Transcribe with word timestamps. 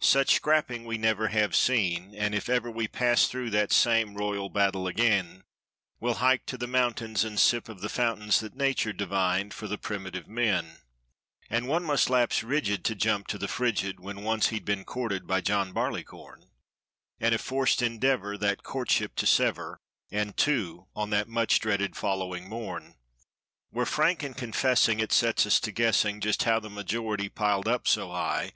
Such 0.00 0.34
scrapping, 0.34 0.84
we 0.84 0.98
never 0.98 1.28
have 1.28 1.54
seen, 1.54 2.12
and 2.16 2.34
if 2.34 2.48
ever 2.48 2.68
We 2.68 2.88
pass 2.88 3.28
through 3.28 3.50
that 3.50 3.70
same 3.70 4.16
royal 4.16 4.48
battle 4.48 4.88
again. 4.88 5.44
We'll 6.00 6.14
hike 6.14 6.44
to 6.46 6.58
the 6.58 6.66
mountains 6.66 7.22
and 7.22 7.38
sip 7.38 7.68
of 7.68 7.80
the 7.82 7.88
fountains 7.88 8.40
That 8.40 8.56
Nature 8.56 8.92
divined 8.92 9.54
for 9.54 9.68
the 9.68 9.78
primitive 9.78 10.26
men. 10.26 10.64
65 10.74 10.84
And 11.50 11.68
one 11.68 11.84
must 11.84 12.10
lapse 12.10 12.42
rigid 12.42 12.84
to 12.86 12.96
jump 12.96 13.28
to 13.28 13.38
the 13.38 13.46
frigid 13.46 14.00
When 14.00 14.24
once 14.24 14.48
he'd 14.48 14.64
been 14.64 14.84
courted 14.84 15.24
by 15.24 15.40
John 15.40 15.72
Barleycorn; 15.72 16.50
And 17.20 17.30
have 17.30 17.40
forced 17.40 17.80
endeavor 17.80 18.36
that 18.38 18.64
courtship 18.64 19.14
to 19.14 19.24
sever, 19.24 19.78
And, 20.10 20.36
too, 20.36 20.88
on 20.96 21.10
that 21.10 21.28
much 21.28 21.60
dreaded 21.60 21.94
following 21.94 22.48
morn. 22.48 22.96
We're 23.70 23.84
frank 23.84 24.24
in 24.24 24.34
confessing 24.34 24.98
it 24.98 25.12
sets 25.12 25.46
us 25.46 25.60
to 25.60 25.70
guessing 25.70 26.20
Just 26.20 26.42
how 26.42 26.58
the 26.58 26.68
majority 26.68 27.28
piled 27.28 27.68
up 27.68 27.86
so 27.86 28.10
high. 28.10 28.50